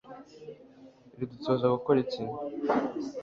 ridutoza 1.19 1.65
gukora 1.75 1.97
iki 2.05 2.23